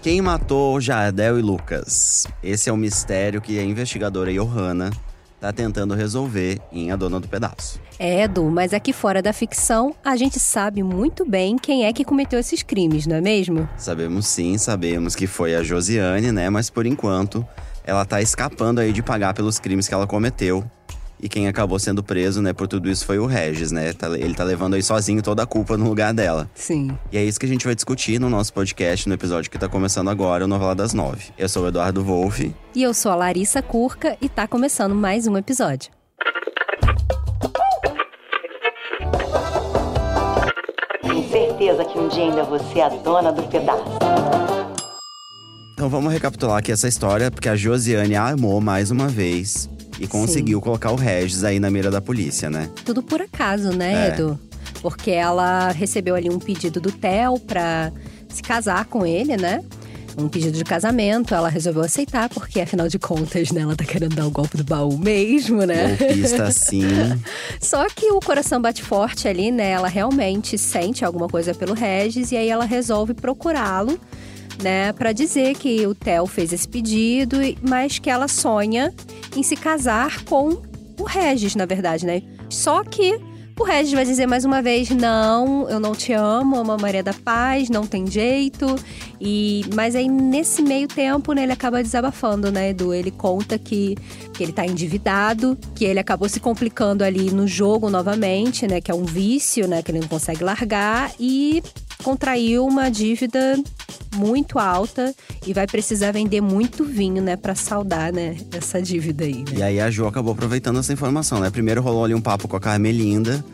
Quem 0.00 0.22
matou 0.22 0.80
Jardel 0.80 1.40
e 1.40 1.42
Lucas? 1.42 2.24
Esse 2.40 2.70
é 2.70 2.72
o 2.72 2.76
mistério 2.76 3.40
que 3.40 3.58
a 3.58 3.64
investigadora 3.64 4.32
Johanna 4.32 4.90
tá 5.40 5.52
tentando 5.52 5.92
resolver 5.92 6.60
em 6.72 6.92
A 6.92 6.96
Dona 6.96 7.18
do 7.18 7.26
Pedaço. 7.26 7.80
É, 7.98 8.22
Edu, 8.22 8.44
mas 8.44 8.72
aqui 8.72 8.92
fora 8.92 9.20
da 9.20 9.32
ficção, 9.32 9.94
a 10.04 10.14
gente 10.16 10.38
sabe 10.38 10.84
muito 10.84 11.28
bem 11.28 11.56
quem 11.56 11.84
é 11.84 11.92
que 11.92 12.04
cometeu 12.04 12.38
esses 12.38 12.62
crimes, 12.62 13.08
não 13.08 13.16
é 13.16 13.20
mesmo? 13.20 13.68
Sabemos 13.76 14.28
sim, 14.28 14.56
sabemos 14.56 15.16
que 15.16 15.26
foi 15.26 15.56
a 15.56 15.64
Josiane, 15.64 16.30
né? 16.30 16.48
Mas 16.48 16.70
por 16.70 16.86
enquanto, 16.86 17.44
ela 17.84 18.04
tá 18.04 18.22
escapando 18.22 18.78
aí 18.78 18.92
de 18.92 19.02
pagar 19.02 19.34
pelos 19.34 19.58
crimes 19.58 19.88
que 19.88 19.94
ela 19.94 20.06
cometeu. 20.06 20.64
E 21.20 21.28
quem 21.28 21.48
acabou 21.48 21.78
sendo 21.80 22.02
preso, 22.02 22.40
né, 22.40 22.52
por 22.52 22.68
tudo 22.68 22.88
isso 22.88 23.04
foi 23.04 23.18
o 23.18 23.26
Regis, 23.26 23.72
né? 23.72 23.92
Tá- 23.92 24.16
Ele 24.16 24.34
tá 24.34 24.44
levando 24.44 24.74
aí 24.74 24.82
sozinho 24.82 25.20
toda 25.20 25.42
a 25.42 25.46
culpa 25.46 25.76
no 25.76 25.88
lugar 25.88 26.14
dela. 26.14 26.48
Sim. 26.54 26.96
E 27.10 27.18
é 27.18 27.24
isso 27.24 27.40
que 27.40 27.46
a 27.46 27.48
gente 27.48 27.64
vai 27.64 27.74
discutir 27.74 28.20
no 28.20 28.30
nosso 28.30 28.52
podcast, 28.52 29.08
no 29.08 29.14
episódio 29.14 29.50
que 29.50 29.58
tá 29.58 29.68
começando 29.68 30.08
agora, 30.10 30.44
o 30.44 30.48
Novela 30.48 30.74
das 30.76 30.92
Nove. 30.94 31.24
Eu 31.36 31.48
sou 31.48 31.64
o 31.64 31.68
Eduardo 31.68 32.04
Wolff. 32.04 32.54
E 32.74 32.82
eu 32.82 32.94
sou 32.94 33.10
a 33.10 33.16
Larissa 33.16 33.60
Curca 33.60 34.16
e 34.20 34.28
tá 34.28 34.46
começando 34.46 34.94
mais 34.94 35.26
um 35.26 35.36
episódio. 35.36 35.90
Tenho 41.02 41.28
certeza 41.30 41.84
que 41.84 41.98
um 41.98 42.08
dia 42.08 42.24
ainda 42.24 42.44
você 42.44 42.78
é 42.78 42.84
a 42.84 42.88
dona 42.88 43.32
do 43.32 43.42
pedaço. 43.44 43.82
Então 45.74 45.88
vamos 45.88 46.12
recapitular 46.12 46.58
aqui 46.58 46.72
essa 46.72 46.88
história, 46.88 47.30
porque 47.30 47.48
a 47.48 47.54
Josiane 47.56 48.16
armou 48.16 48.60
mais 48.60 48.90
uma 48.90 49.06
vez 49.08 49.68
e 49.98 50.06
conseguiu 50.06 50.60
colocar 50.60 50.90
o 50.90 50.96
Regis 50.96 51.44
aí 51.44 51.58
na 51.58 51.70
mira 51.70 51.90
da 51.90 52.00
polícia, 52.00 52.48
né? 52.48 52.68
Tudo 52.84 53.02
por 53.02 53.20
acaso, 53.20 53.70
né, 53.72 54.08
É. 54.08 54.14
Edu? 54.14 54.38
Porque 54.82 55.10
ela 55.10 55.70
recebeu 55.70 56.14
ali 56.14 56.30
um 56.30 56.38
pedido 56.38 56.80
do 56.80 56.92
Theo 56.92 57.38
pra 57.40 57.90
se 58.28 58.42
casar 58.42 58.84
com 58.84 59.04
ele, 59.04 59.36
né? 59.36 59.62
Um 60.16 60.28
pedido 60.28 60.56
de 60.58 60.64
casamento, 60.64 61.32
ela 61.32 61.48
resolveu 61.48 61.82
aceitar, 61.82 62.28
porque 62.28 62.60
afinal 62.60 62.88
de 62.88 62.98
contas, 62.98 63.52
né, 63.52 63.60
ela 63.60 63.76
tá 63.76 63.84
querendo 63.84 64.16
dar 64.16 64.26
o 64.26 64.30
golpe 64.30 64.56
do 64.56 64.64
baú 64.64 64.98
mesmo, 64.98 65.64
né? 65.64 65.96
Golpista 65.96 66.50
sim. 66.52 66.82
Só 67.60 67.86
que 67.88 68.10
o 68.10 68.18
coração 68.20 68.60
bate 68.60 68.82
forte 68.82 69.28
ali, 69.28 69.50
né? 69.52 69.70
Ela 69.70 69.86
realmente 69.88 70.58
sente 70.58 71.04
alguma 71.04 71.28
coisa 71.28 71.54
pelo 71.54 71.72
Regis 71.72 72.32
e 72.32 72.36
aí 72.36 72.48
ela 72.48 72.64
resolve 72.64 73.14
procurá-lo, 73.14 73.98
né, 74.62 74.92
Pra 74.92 75.12
dizer 75.12 75.56
que 75.56 75.86
o 75.86 75.94
Theo 75.94 76.26
fez 76.26 76.52
esse 76.52 76.68
pedido, 76.68 77.36
mas 77.66 77.98
que 77.98 78.10
ela 78.10 78.28
sonha 78.28 78.92
em 79.36 79.42
se 79.42 79.56
casar 79.56 80.24
com 80.24 80.60
o 80.98 81.04
Regis, 81.04 81.54
na 81.54 81.66
verdade, 81.66 82.04
né? 82.04 82.22
Só 82.48 82.82
que 82.82 83.20
o 83.58 83.64
Regis 83.64 83.92
vai 83.92 84.04
dizer 84.04 84.26
mais 84.26 84.44
uma 84.44 84.62
vez: 84.62 84.88
"Não, 84.90 85.68
eu 85.68 85.80
não 85.80 85.92
te 85.92 86.12
amo, 86.12 86.56
amo 86.56 86.72
a 86.72 86.78
Maria 86.78 87.02
da 87.02 87.12
Paz, 87.12 87.68
não 87.68 87.84
tem 87.86 88.06
jeito". 88.06 88.76
E 89.20 89.64
mas 89.74 89.96
aí 89.96 90.08
nesse 90.08 90.62
meio 90.62 90.86
tempo, 90.86 91.32
né, 91.32 91.42
ele 91.42 91.52
acaba 91.52 91.82
desabafando, 91.82 92.52
né, 92.52 92.70
Edu? 92.70 92.94
Ele 92.94 93.10
conta 93.10 93.58
que 93.58 93.96
que 94.32 94.44
ele 94.44 94.52
tá 94.52 94.64
endividado, 94.64 95.58
que 95.74 95.84
ele 95.84 95.98
acabou 95.98 96.28
se 96.28 96.38
complicando 96.38 97.02
ali 97.02 97.32
no 97.32 97.48
jogo 97.48 97.90
novamente, 97.90 98.68
né, 98.68 98.80
que 98.80 98.90
é 98.90 98.94
um 98.94 99.04
vício, 99.04 99.66
né, 99.66 99.82
que 99.82 99.90
ele 99.90 99.98
não 99.98 100.08
consegue 100.08 100.44
largar 100.44 101.12
e 101.18 101.60
contraiu 102.04 102.64
uma 102.64 102.88
dívida 102.88 103.60
muito 104.18 104.58
alta 104.58 105.14
e 105.46 105.54
vai 105.54 105.66
precisar 105.66 106.12
vender 106.12 106.40
muito 106.40 106.84
vinho, 106.84 107.22
né, 107.22 107.36
para 107.36 107.54
saldar, 107.54 108.12
né, 108.12 108.36
essa 108.52 108.82
dívida 108.82 109.24
aí, 109.24 109.44
né? 109.44 109.56
E 109.56 109.62
aí 109.62 109.80
a 109.80 109.90
Jo 109.90 110.06
acabou 110.06 110.32
aproveitando 110.32 110.78
essa 110.78 110.92
informação, 110.92 111.40
né? 111.40 111.50
Primeiro 111.50 111.80
rolou 111.80 112.04
ali 112.04 112.14
um 112.14 112.20
papo 112.20 112.48
com 112.48 112.56
a 112.56 112.60
Carmelinda, 112.60 113.44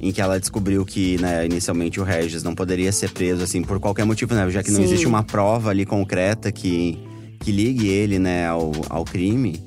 em 0.00 0.12
que 0.12 0.20
ela 0.20 0.38
descobriu 0.38 0.84
que, 0.84 1.16
né, 1.20 1.46
inicialmente 1.46 2.00
o 2.00 2.04
Regis 2.04 2.42
não 2.42 2.54
poderia 2.54 2.90
ser 2.90 3.10
preso, 3.10 3.42
assim, 3.42 3.62
por 3.62 3.78
qualquer 3.78 4.04
motivo, 4.04 4.34
né? 4.34 4.48
Já 4.50 4.62
que 4.62 4.70
não 4.70 4.78
Sim. 4.78 4.84
existe 4.84 5.06
uma 5.06 5.22
prova 5.22 5.70
ali 5.70 5.86
concreta 5.86 6.50
que, 6.50 6.98
que 7.40 7.52
ligue 7.52 7.88
ele, 7.88 8.18
né, 8.18 8.48
ao, 8.48 8.72
ao 8.88 9.04
crime. 9.04 9.62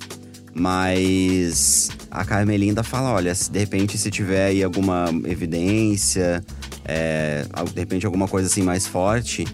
Mas 0.53 1.89
a 2.09 2.23
Carmelinda 2.23 2.81
fala: 2.81 3.11
olha, 3.13 3.35
se 3.35 3.51
de 3.51 3.59
repente 3.59 3.97
se 3.97 4.09
tiver 4.09 4.47
aí 4.47 4.63
alguma 4.63 5.09
evidência, 5.25 6.43
é, 6.85 7.45
de 7.73 7.79
repente 7.79 8.05
alguma 8.05 8.27
coisa 8.27 8.47
assim 8.47 8.61
mais 8.61 8.87
forte, 8.87 9.45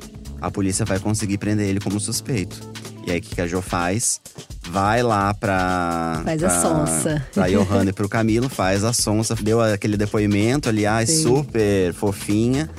a 0.41 0.49
polícia 0.51 0.83
vai 0.83 0.99
conseguir 0.99 1.37
prender 1.37 1.67
ele 1.69 1.79
como 1.79 1.99
suspeito. 1.99 2.59
E 3.07 3.11
aí 3.11 3.19
o 3.19 3.21
que, 3.21 3.35
que 3.35 3.41
a 3.41 3.47
Jo 3.47 3.61
faz? 3.61 4.19
Vai 4.69 5.01
lá 5.03 5.33
pra. 5.33 6.21
Faz 6.23 6.43
a 6.43 6.47
pra- 6.49 6.61
sonsa. 6.61 7.27
Pra 7.33 7.47
Johanna 7.49 7.89
e 7.91 7.93
pro 7.93 8.09
Camilo, 8.09 8.49
faz 8.49 8.83
a 8.83 8.91
sonsa, 8.93 9.35
deu 9.35 9.61
aquele 9.61 9.97
depoimento, 9.97 10.69
aliás, 10.69 11.09
Sim. 11.09 11.23
super 11.23 11.93
fofinha. 11.93 12.69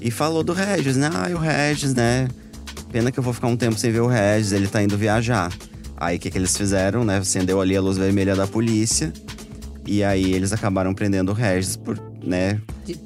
E 0.00 0.10
falou 0.10 0.42
do 0.42 0.52
Regis, 0.52 0.96
né? 0.96 1.10
Ah, 1.12 1.28
o 1.34 1.38
Regis, 1.38 1.94
né? 1.94 2.28
Pena 2.90 3.12
que 3.12 3.18
eu 3.18 3.22
vou 3.22 3.32
ficar 3.32 3.48
um 3.48 3.56
tempo 3.56 3.78
sem 3.78 3.92
ver 3.92 4.00
o 4.00 4.06
Regis, 4.06 4.52
ele 4.52 4.66
tá 4.66 4.82
indo 4.82 4.96
viajar. 4.96 5.52
Aí 5.96 6.16
o 6.16 6.20
que, 6.20 6.30
que 6.30 6.38
eles 6.38 6.56
fizeram, 6.56 7.04
né? 7.04 7.18
Acendeu 7.18 7.60
ali 7.60 7.76
a 7.76 7.80
luz 7.80 7.96
vermelha 7.98 8.34
da 8.34 8.46
polícia. 8.46 9.12
E 9.86 10.02
aí 10.02 10.32
eles 10.32 10.52
acabaram 10.52 10.94
prendendo 10.94 11.30
o 11.30 11.34
Regis 11.34 11.76
por, 11.76 11.98
né? 12.22 12.60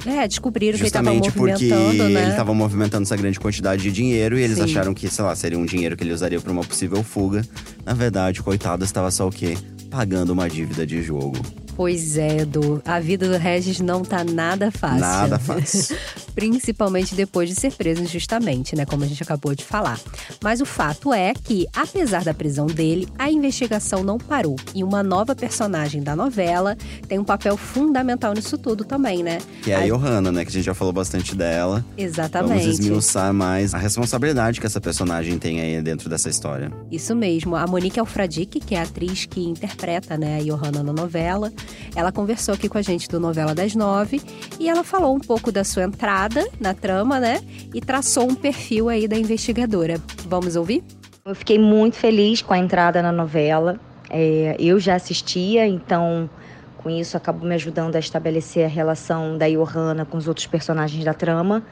É, 0.06 0.26
descobriram 0.26 0.78
que 0.78 0.84
ele 0.84 0.91
tava 0.91 1.10
Justamente 1.12 1.32
porque 1.36 1.69
movimentando, 1.69 2.08
né? 2.10 2.22
ele 2.22 2.30
estava 2.30 2.54
movimentando 2.54 3.02
essa 3.02 3.16
grande 3.16 3.38
quantidade 3.38 3.82
de 3.82 3.92
dinheiro 3.92 4.38
e 4.38 4.42
eles 4.42 4.56
Sim. 4.56 4.64
acharam 4.64 4.94
que, 4.94 5.08
sei 5.08 5.25
lá, 5.25 5.34
seria 5.34 5.58
um 5.58 5.66
dinheiro 5.66 5.97
que 5.97 6.02
ele 6.02 6.12
usaria 6.12 6.41
para 6.41 6.50
uma 6.50 6.62
possível 6.62 7.02
fuga. 7.02 7.44
Na 7.84 7.92
verdade, 7.92 8.42
coitado 8.42 8.84
estava 8.84 9.10
só 9.10 9.28
o 9.28 9.30
quê? 9.30 9.56
Pagando 9.91 10.30
uma 10.32 10.48
dívida 10.48 10.86
de 10.86 11.03
jogo. 11.03 11.38
Pois 11.76 12.16
é, 12.16 12.38
Edu. 12.38 12.80
A 12.84 13.00
vida 13.00 13.28
do 13.28 13.36
Regis 13.36 13.80
não 13.80 14.03
tá 14.03 14.22
nada 14.24 14.70
fácil. 14.70 15.00
Nada 15.00 15.38
fácil. 15.38 15.97
Principalmente 16.34 17.15
depois 17.15 17.49
de 17.49 17.55
ser 17.55 17.72
preso 17.72 18.03
injustamente, 18.03 18.75
né? 18.75 18.84
Como 18.84 19.05
a 19.05 19.06
gente 19.06 19.22
acabou 19.22 19.55
de 19.55 19.65
falar. 19.65 20.00
Mas 20.43 20.61
o 20.61 20.67
fato 20.67 21.12
é 21.12 21.33
que, 21.33 21.67
apesar 21.75 22.25
da 22.25 22.34
prisão 22.34 22.67
dele, 22.67 23.09
a 23.19 23.31
investigação 23.31 24.03
não 24.03 24.19
parou. 24.19 24.56
E 24.75 24.83
uma 24.83 25.03
nova 25.03 25.34
personagem 25.34 26.03
da 26.03 26.17
novela 26.17 26.77
tem 27.06 27.19
um 27.19 27.25
papel 27.25 27.56
fundamental 27.56 28.34
nisso 28.34 28.59
tudo 28.59 28.84
também, 28.84 29.22
né? 29.22 29.39
Que 29.62 29.71
é 29.71 29.77
a 29.77 29.78
Ai, 29.81 29.89
Johanna, 29.89 30.33
né? 30.33 30.45
Que 30.45 30.50
a 30.50 30.53
gente 30.53 30.65
já 30.65 30.75
falou 30.75 30.93
bastante 30.93 31.34
dela. 31.34 31.84
Vamos 31.97 32.03
Exatamente. 32.03 32.69
esmiuçar 32.69 33.33
mais 33.33 33.75
a 33.75 33.78
responsabilidade 33.78 34.61
que 34.61 34.66
essa 34.66 34.81
personagem 34.81 35.39
tem 35.39 35.61
aí 35.61 35.81
dentro 35.83 36.09
dessa 36.09 36.28
história. 36.28 36.72
Isso 36.91 37.15
mesmo. 37.15 37.55
A 37.56 37.66
Monique 37.66 38.01
Alfradique, 38.01 38.61
que 38.61 38.75
é 38.75 38.81
a 38.81 38.83
atriz 38.83 39.27
que 39.27 39.41
interpreta 39.41 40.16
né, 40.16 40.39
a 40.39 40.43
Johanna 40.43 40.83
na 40.83 40.93
novela, 40.93 41.53
ela 41.95 42.11
conversou 42.11 42.55
aqui 42.55 42.69
com 42.69 42.78
a 42.78 42.83
gente 42.83 43.09
do 43.09 43.21
Novela 43.21 43.55
das 43.55 43.75
Nove 43.75 44.21
e 44.59 44.69
ela 44.69 44.83
falou 44.83 45.15
um 45.15 45.21
pouco 45.21 45.53
da 45.53 45.65
sua 45.65 45.84
entrada 45.84 46.23
na 46.60 46.74
trama, 46.74 47.18
né? 47.20 47.40
E 47.72 47.80
traçou 47.80 48.30
um 48.30 48.34
perfil 48.34 48.88
aí 48.88 49.08
da 49.08 49.16
investigadora. 49.16 49.96
Vamos 50.26 50.56
ouvir? 50.56 50.82
Eu 51.24 51.34
fiquei 51.34 51.58
muito 51.58 51.96
feliz 51.96 52.42
com 52.42 52.52
a 52.52 52.58
entrada 52.58 53.02
na 53.02 53.10
novela. 53.10 53.80
É, 54.10 54.56
eu 54.58 54.78
já 54.78 54.94
assistia, 54.94 55.66
então 55.66 56.28
com 56.76 56.90
isso 56.90 57.16
acabou 57.16 57.48
me 57.48 57.54
ajudando 57.54 57.96
a 57.96 57.98
estabelecer 57.98 58.66
a 58.66 58.68
relação 58.68 59.38
da 59.38 59.48
Johanna 59.48 60.04
com 60.04 60.18
os 60.18 60.28
outros 60.28 60.46
personagens 60.46 61.02
da 61.02 61.14
trama. 61.14 61.64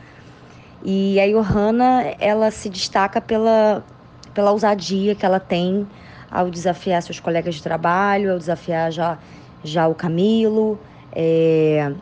E 0.83 1.21
a 1.21 1.27
Johanna, 1.29 2.15
ela 2.19 2.51
se 2.51 2.69
destaca 2.69 3.21
pela, 3.21 3.85
pela 4.33 4.51
ousadia 4.51 5.15
que 5.15 5.25
ela 5.25 5.39
tem 5.39 5.87
ao 6.31 6.51
desafiar 6.51 7.03
seus 7.03 7.21
colegas 7.21 7.57
de 7.57 7.63
trabalho, 7.63 8.33
ao 8.33 8.39
desafiar 8.39 8.91
já, 8.91 9.19
já 9.63 9.87
o 9.87 9.95
Camilo, 9.95 10.81
é, 11.15 11.93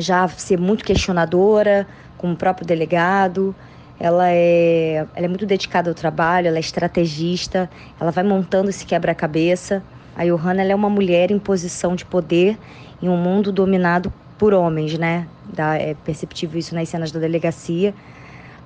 já 0.00 0.26
ser 0.28 0.58
muito 0.58 0.84
questionadora 0.84 1.86
com 2.16 2.32
o 2.32 2.36
próprio 2.36 2.66
delegado. 2.66 3.54
Ela 4.00 4.30
é, 4.30 5.06
ela 5.14 5.26
é 5.26 5.28
muito 5.28 5.44
dedicada 5.44 5.90
ao 5.90 5.94
trabalho, 5.94 6.46
ela 6.46 6.56
é 6.56 6.60
estrategista, 6.60 7.68
ela 8.00 8.10
vai 8.10 8.22
montando 8.22 8.70
esse 8.70 8.86
quebra-cabeça. 8.86 9.82
A 10.16 10.24
Johanna 10.24 10.62
é 10.62 10.74
uma 10.74 10.90
mulher 10.90 11.30
em 11.30 11.38
posição 11.38 11.96
de 11.96 12.04
poder 12.04 12.58
em 13.02 13.08
um 13.08 13.16
mundo 13.16 13.52
dominado 13.52 14.12
por 14.36 14.54
homens, 14.54 14.96
né? 14.98 15.26
Dá, 15.52 15.76
é 15.76 15.94
perceptível 15.94 16.58
isso 16.58 16.74
nas 16.74 16.88
cenas 16.88 17.10
da 17.10 17.18
delegacia. 17.18 17.94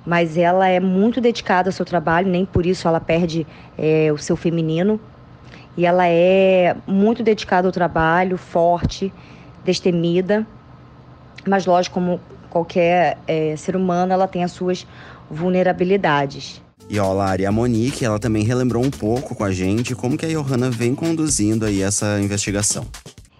Mas 0.05 0.37
ela 0.37 0.67
é 0.67 0.79
muito 0.79 1.21
dedicada 1.21 1.69
ao 1.69 1.73
seu 1.73 1.85
trabalho, 1.85 2.27
nem 2.27 2.45
por 2.45 2.65
isso 2.65 2.87
ela 2.87 2.99
perde 2.99 3.47
é, 3.77 4.11
o 4.11 4.17
seu 4.17 4.35
feminino. 4.35 4.99
E 5.77 5.85
ela 5.85 6.07
é 6.07 6.75
muito 6.85 7.23
dedicada 7.23 7.67
ao 7.67 7.71
trabalho, 7.71 8.37
forte, 8.37 9.11
destemida. 9.63 10.45
Mas, 11.47 11.65
lógico, 11.65 11.95
como 11.95 12.19
qualquer 12.49 13.17
é, 13.27 13.55
ser 13.55 13.75
humano, 13.75 14.13
ela 14.13 14.27
tem 14.27 14.43
as 14.43 14.51
suas 14.51 14.85
vulnerabilidades. 15.29 16.61
E 16.89 16.99
ó, 16.99 17.11
Lari, 17.13 17.45
a 17.45 17.51
Monique, 17.51 18.05
ela 18.05 18.19
também 18.19 18.43
relembrou 18.43 18.83
um 18.83 18.91
pouco 18.91 19.33
com 19.33 19.43
a 19.43 19.51
gente 19.51 19.95
como 19.95 20.17
que 20.17 20.25
a 20.25 20.29
Johanna 20.29 20.69
vem 20.69 20.93
conduzindo 20.93 21.65
aí 21.65 21.81
essa 21.81 22.19
investigação. 22.19 22.85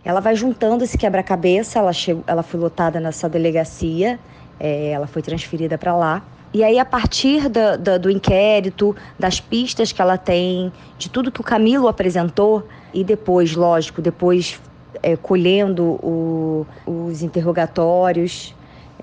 Ela 0.04 0.20
vai 0.20 0.36
juntando 0.36 0.84
esse 0.84 0.98
quebra-cabeça, 0.98 1.80
ela, 1.80 1.94
chegou, 1.94 2.24
ela 2.28 2.44
foi 2.44 2.60
lotada 2.60 3.00
nessa 3.00 3.30
delegacia, 3.30 4.20
é, 4.60 4.92
ela 4.92 5.08
foi 5.08 5.22
transferida 5.22 5.78
para 5.78 5.96
lá. 5.96 6.24
E 6.54 6.64
aí, 6.64 6.78
a 6.78 6.86
partir 6.86 7.50
da, 7.50 7.76
da, 7.76 7.98
do 7.98 8.12
inquérito, 8.12 8.96
das 9.18 9.40
pistas 9.40 9.92
que 9.92 10.02
ela 10.02 10.18
tem, 10.18 10.72
de 10.98 11.10
tudo 11.10 11.32
que 11.32 11.42
o 11.42 11.44
Camilo 11.44 11.88
apresentou, 11.88 12.68
e 12.94 13.04
depois, 13.04 13.56
lógico, 13.56 14.02
depois 14.02 14.60
é, 15.02 15.16
colhendo 15.16 15.84
o, 15.84 16.68
os 16.86 17.22
interrogatórios, 17.22 18.56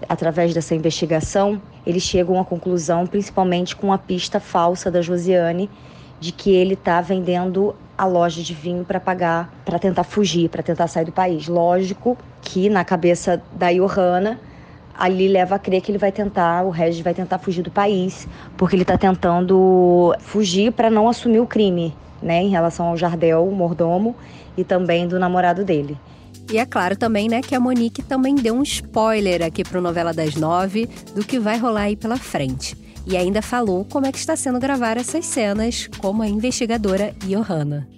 através 0.08 0.54
dessa 0.54 0.74
investigação, 0.74 1.60
eles 1.86 2.02
chegam 2.02 2.40
à 2.40 2.44
conclusão, 2.44 3.06
principalmente 3.06 3.74
com 3.74 3.92
a 3.92 3.98
pista 3.98 4.38
falsa 4.40 4.90
da 4.90 5.02
Josiane, 5.02 5.68
de 6.18 6.32
que 6.32 6.50
ele 6.50 6.74
está 6.74 7.00
vendendo 7.00 7.74
a 7.96 8.06
loja 8.06 8.42
de 8.42 8.54
vinho 8.54 8.84
para 8.84 9.00
pagar, 9.00 9.52
para 9.64 9.78
tentar 9.78 10.04
fugir, 10.04 10.48
para 10.48 10.62
tentar 10.62 10.86
sair 10.86 11.04
do 11.04 11.12
país. 11.12 11.48
Lógico 11.48 12.16
que 12.42 12.68
na 12.68 12.84
cabeça 12.84 13.42
da 13.52 13.72
Johanna, 13.72 14.38
ali 14.94 15.28
leva 15.28 15.54
a 15.54 15.58
crer 15.58 15.80
que 15.80 15.90
ele 15.90 15.98
vai 15.98 16.12
tentar, 16.12 16.64
o 16.64 16.70
Regis 16.70 17.00
vai 17.00 17.14
tentar 17.14 17.38
fugir 17.38 17.62
do 17.62 17.70
país, 17.70 18.28
porque 18.56 18.76
ele 18.76 18.82
está 18.82 18.98
tentando 18.98 20.14
fugir 20.20 20.72
para 20.72 20.90
não 20.90 21.08
assumir 21.08 21.40
o 21.40 21.46
crime, 21.46 21.94
né, 22.22 22.42
em 22.42 22.48
relação 22.48 22.86
ao 22.86 22.96
Jardel, 22.96 23.46
o 23.46 23.54
mordomo, 23.54 24.14
e 24.56 24.64
também 24.64 25.06
do 25.06 25.18
namorado 25.18 25.64
dele. 25.64 25.98
E 26.50 26.58
é 26.58 26.66
claro 26.66 26.96
também, 26.96 27.28
né, 27.28 27.40
que 27.40 27.54
a 27.54 27.60
Monique 27.60 28.02
também 28.02 28.34
deu 28.34 28.54
um 28.54 28.62
spoiler 28.62 29.42
aqui 29.42 29.62
pro 29.62 29.80
Novela 29.80 30.12
das 30.12 30.34
Nove 30.34 30.88
do 31.14 31.24
que 31.24 31.38
vai 31.38 31.58
rolar 31.58 31.82
aí 31.82 31.96
pela 31.96 32.16
frente. 32.16 32.76
E 33.06 33.16
ainda 33.16 33.40
falou 33.40 33.84
como 33.84 34.06
é 34.06 34.12
que 34.12 34.18
está 34.18 34.36
sendo 34.36 34.58
gravar 34.58 34.96
essas 34.96 35.24
cenas 35.24 35.88
como 35.98 36.22
a 36.22 36.28
investigadora 36.28 37.14
Johanna. 37.24 37.88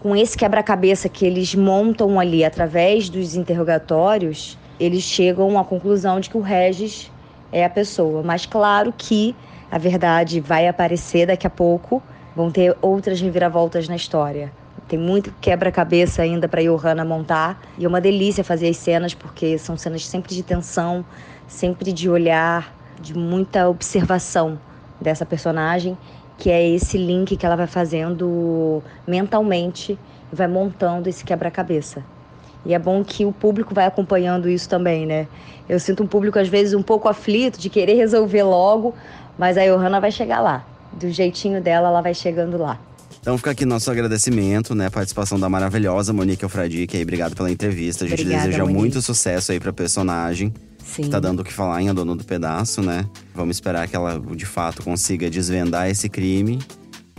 Com 0.00 0.14
esse 0.14 0.36
quebra-cabeça 0.36 1.08
que 1.08 1.26
eles 1.26 1.54
montam 1.54 2.18
ali 2.20 2.44
através 2.44 3.08
dos 3.08 3.34
interrogatórios, 3.34 4.56
eles 4.78 5.02
chegam 5.02 5.58
à 5.58 5.64
conclusão 5.64 6.20
de 6.20 6.30
que 6.30 6.36
o 6.36 6.40
Regis 6.40 7.10
é 7.50 7.64
a 7.64 7.70
pessoa. 7.70 8.22
Mas 8.22 8.46
claro 8.46 8.94
que 8.96 9.34
a 9.70 9.78
verdade 9.78 10.40
vai 10.40 10.68
aparecer 10.68 11.26
daqui 11.26 11.46
a 11.46 11.50
pouco, 11.50 12.02
vão 12.36 12.50
ter 12.50 12.76
outras 12.82 13.18
reviravoltas 13.18 13.88
na 13.88 13.96
história. 13.96 14.52
Tem 14.86 14.98
muito 14.98 15.34
quebra-cabeça 15.40 16.20
ainda 16.20 16.46
para 16.46 16.62
Johanna 16.62 17.02
montar. 17.02 17.58
E 17.78 17.86
é 17.86 17.88
uma 17.88 18.00
delícia 18.00 18.44
fazer 18.44 18.68
as 18.68 18.76
cenas, 18.76 19.14
porque 19.14 19.56
são 19.56 19.76
cenas 19.76 20.06
sempre 20.06 20.34
de 20.34 20.42
tensão, 20.42 21.02
sempre 21.48 21.92
de 21.92 22.10
olhar, 22.10 22.76
de 23.00 23.16
muita 23.16 23.68
observação 23.68 24.60
dessa 25.00 25.24
personagem, 25.24 25.96
que 26.36 26.50
é 26.50 26.68
esse 26.68 26.98
link 26.98 27.36
que 27.36 27.46
ela 27.46 27.56
vai 27.56 27.66
fazendo 27.66 28.82
mentalmente 29.06 29.98
e 30.30 30.36
vai 30.36 30.46
montando 30.46 31.08
esse 31.08 31.24
quebra-cabeça. 31.24 32.04
E 32.66 32.74
é 32.74 32.78
bom 32.78 33.02
que 33.02 33.24
o 33.24 33.32
público 33.32 33.74
vai 33.74 33.86
acompanhando 33.86 34.48
isso 34.48 34.68
também, 34.68 35.06
né? 35.06 35.26
Eu 35.68 35.80
sinto 35.80 36.02
um 36.02 36.06
público 36.06 36.38
às 36.38 36.48
vezes 36.48 36.74
um 36.74 36.82
pouco 36.82 37.08
aflito 37.08 37.58
de 37.58 37.70
querer 37.70 37.94
resolver 37.94 38.42
logo, 38.42 38.94
mas 39.38 39.56
a 39.56 39.64
Johanna 39.64 40.00
vai 40.00 40.10
chegar 40.10 40.40
lá. 40.40 40.64
Do 40.98 41.10
jeitinho 41.10 41.60
dela, 41.62 41.88
ela 41.88 42.00
vai 42.00 42.14
chegando 42.14 42.56
lá. 42.56 42.80
Então 43.20 43.36
fica 43.36 43.50
aqui 43.50 43.66
nosso 43.66 43.90
agradecimento, 43.90 44.74
né? 44.74 44.86
A 44.86 44.90
participação 44.90 45.38
da 45.38 45.48
maravilhosa 45.48 46.12
Monique 46.12 46.44
Alfradique 46.44 46.96
aí. 46.96 47.02
Obrigado 47.02 47.34
pela 47.34 47.50
entrevista. 47.50 48.04
A 48.04 48.08
gente 48.08 48.22
Obrigada, 48.22 48.44
deseja 48.44 48.62
Monique. 48.62 48.78
muito 48.78 49.02
sucesso 49.02 49.52
aí 49.52 49.58
pra 49.58 49.72
personagem. 49.72 50.54
Sim. 50.84 51.10
Tá 51.10 51.18
dando 51.18 51.40
o 51.40 51.44
que 51.44 51.52
falar 51.52 51.82
em 51.82 51.88
A 51.88 51.92
Dona 51.92 52.14
do 52.14 52.24
Pedaço, 52.24 52.80
né? 52.80 53.04
Vamos 53.34 53.56
esperar 53.56 53.88
que 53.88 53.96
ela, 53.96 54.20
de 54.20 54.46
fato, 54.46 54.82
consiga 54.82 55.28
desvendar 55.28 55.90
esse 55.90 56.08
crime. 56.08 56.60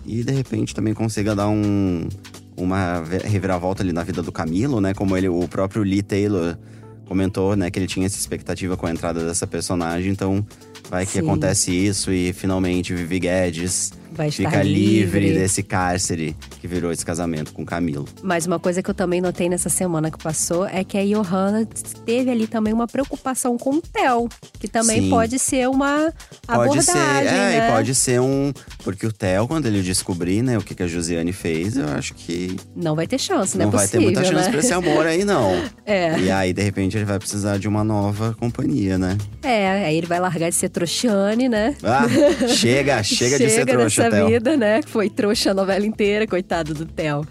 E, 0.06 0.24
de 0.24 0.32
repente, 0.32 0.74
também 0.74 0.94
consiga 0.94 1.36
dar 1.36 1.50
um, 1.50 2.08
uma 2.56 3.04
reviravolta 3.26 3.84
ali 3.84 3.92
na 3.92 4.04
vida 4.04 4.24
do 4.24 4.32
Camilo, 4.32 4.80
né? 4.80 4.94
Como 4.94 5.18
ele, 5.18 5.28
o 5.28 5.46
próprio 5.50 5.84
Lee 5.84 6.02
Taylor 6.02 6.58
comentou, 7.06 7.58
né? 7.58 7.70
Que 7.70 7.80
ele 7.80 7.88
tinha 7.88 8.06
essa 8.06 8.18
expectativa 8.18 8.78
com 8.78 8.86
a 8.86 8.92
entrada 8.92 9.26
dessa 9.26 9.46
personagem. 9.46 10.10
Então, 10.10 10.46
vai 10.90 11.06
que 11.06 11.14
Sim. 11.14 11.20
acontece 11.20 11.72
isso 11.72 12.12
e, 12.12 12.34
finalmente, 12.34 12.94
Vivi 12.94 13.20
Guedes 13.20 13.92
Vai 14.18 14.30
estar 14.30 14.50
fica 14.50 14.64
livre. 14.64 15.20
livre. 15.20 15.40
desse 15.40 15.62
cárcere 15.62 16.36
que 16.60 16.68
virou 16.68 16.92
esse 16.92 17.06
casamento 17.06 17.54
com 17.54 17.64
Camilo. 17.64 18.06
Mas 18.24 18.48
uma 18.48 18.58
coisa 18.60 18.82
que 18.82 18.90
eu 18.90 18.96
também 18.96 19.22
notei 19.22 19.48
nessa 19.48 19.70
semana 19.70 20.10
que 20.10 20.18
passou 20.18 20.66
é 20.66 20.84
que 20.84 20.98
a 20.98 21.06
Johanna 21.06 21.68
teve 22.04 22.32
ali 22.32 22.48
também 22.48 22.74
uma 22.74 22.88
preocupação 22.88 23.58
com 23.58 23.76
o 23.76 23.82
Theo, 23.82 24.28
que 24.60 24.68
também 24.68 25.04
Sim. 25.04 25.10
pode 25.10 25.38
ser 25.38 25.70
uma 25.70 26.12
Pode 26.48 26.62
abordagem, 26.62 26.84
ser, 26.84 26.98
é, 26.98 27.60
né? 27.60 27.68
e 27.68 27.72
pode 27.72 27.94
ser 27.94 28.20
um. 28.20 28.52
Porque 28.84 29.06
o 29.06 29.12
Theo, 29.12 29.48
quando 29.48 29.68
ele 29.68 29.82
descobrir, 29.84 30.42
né, 30.42 30.58
o 30.58 30.62
que, 30.62 30.74
que 30.74 30.82
a 30.82 30.88
Josiane 30.88 31.32
fez, 31.32 31.78
eu 31.78 31.88
acho 31.90 32.14
que 32.16 32.56
Não 32.76 32.96
vai 32.96 33.06
ter 33.06 33.20
chance, 33.20 33.58
não, 33.58 33.66
não, 33.66 33.74
é 33.74 33.76
vai 33.76 33.86
possível, 33.86 34.00
ter 34.00 34.06
muita 34.06 34.24
chance 34.24 34.46
né? 34.46 34.50
pra 34.50 34.60
esse 34.60 34.74
amor 34.74 35.06
aí, 35.06 35.24
não. 35.24 35.56
É. 35.86 36.20
E 36.20 36.30
aí, 36.30 36.52
de 36.52 36.62
repente, 36.62 36.98
ele 36.98 37.06
vai 37.06 37.18
precisar 37.18 37.58
de 37.58 37.68
uma 37.68 37.82
nova 37.82 38.36
companhia, 38.38 38.98
né? 38.98 39.18
É, 39.42 39.86
aí 39.86 39.98
ele 39.98 40.08
vai 40.08 40.20
largar 40.20 40.50
de 40.50 40.56
ser 40.56 40.68
trouxiane, 40.68 41.48
né? 41.48 41.76
Ah, 41.82 42.06
chega, 42.50 43.02
chega, 43.04 43.38
de 43.38 43.50
ser 43.50 43.66
trouxa, 43.66 44.07
dessa 44.10 44.18
Theo. 44.18 44.28
vida, 44.28 44.58
né? 44.58 44.82
Foi 44.86 45.10
trouxa 45.10 45.52
a 45.52 45.54
novela 45.54 45.86
inteira, 45.86 46.26
coitado 46.28 46.74
do 46.74 46.86
Theo. 46.86 47.26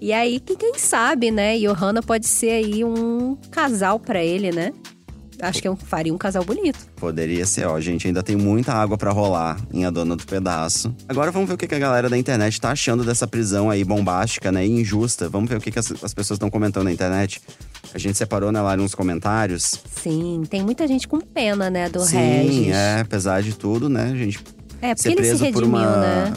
E 0.00 0.12
aí, 0.12 0.40
que- 0.40 0.56
quem 0.56 0.74
sabe, 0.78 1.30
né? 1.30 1.56
Johanna 1.58 2.02
pode 2.02 2.26
ser 2.26 2.50
aí 2.50 2.84
um 2.84 3.36
casal 3.50 3.98
pra 3.98 4.22
ele, 4.22 4.50
né? 4.52 4.72
Acho 5.40 5.60
que 5.60 5.68
é 5.68 5.70
um- 5.70 5.76
faria 5.76 6.14
um 6.14 6.16
casal 6.16 6.42
bonito. 6.44 6.78
Poderia 6.96 7.44
ser, 7.44 7.66
ó, 7.66 7.78
gente. 7.78 8.06
Ainda 8.06 8.22
tem 8.22 8.34
muita 8.34 8.72
água 8.72 8.96
pra 8.96 9.10
rolar 9.10 9.58
em 9.70 9.84
A 9.84 9.90
Dona 9.90 10.16
do 10.16 10.24
Pedaço. 10.24 10.94
Agora 11.06 11.30
vamos 11.30 11.46
ver 11.46 11.54
o 11.54 11.58
que 11.58 11.74
a 11.74 11.78
galera 11.78 12.08
da 12.08 12.16
internet 12.16 12.58
tá 12.58 12.70
achando 12.70 13.04
dessa 13.04 13.26
prisão 13.26 13.68
aí 13.68 13.84
bombástica, 13.84 14.50
né? 14.50 14.66
E 14.66 14.80
injusta. 14.80 15.28
Vamos 15.28 15.50
ver 15.50 15.58
o 15.58 15.60
que, 15.60 15.78
as, 15.78 15.92
as 16.02 16.14
pessoas 16.14 16.36
estão 16.36 16.48
comentando 16.48 16.84
na 16.84 16.92
internet. 16.92 17.42
A 17.92 17.98
gente 17.98 18.16
separou, 18.16 18.50
né, 18.50 18.60
lá 18.62 18.76
nos 18.78 18.94
comentários. 18.94 19.78
Sim, 20.02 20.42
tem 20.48 20.62
muita 20.62 20.88
gente 20.88 21.06
com 21.06 21.20
pena, 21.20 21.68
né, 21.68 21.88
do 21.90 22.00
Sim, 22.00 22.16
Regis. 22.16 22.74
é, 22.74 23.00
apesar 23.00 23.42
de 23.42 23.54
tudo, 23.54 23.88
né, 23.90 24.10
a 24.12 24.16
gente 24.16 24.38
É, 24.80 24.94
porque 24.94 25.02
ser 25.02 25.08
ele 25.10 25.22
se 25.22 25.28
preso 25.28 25.44
redimiu, 25.44 25.52
por 25.52 25.64
uma 25.64 25.96
né? 25.96 26.32